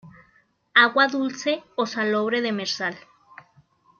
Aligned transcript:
Agua 0.85 1.05
dulce 1.11 1.53
o 1.75 1.85
salobre 1.85 2.41
demersal. 2.47 2.95